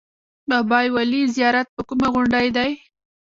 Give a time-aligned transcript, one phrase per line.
[0.49, 2.71] بابای ولي زیارت په کومه غونډۍ دی؟